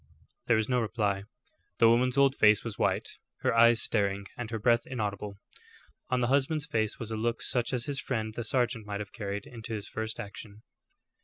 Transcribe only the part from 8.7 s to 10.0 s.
might have carried into his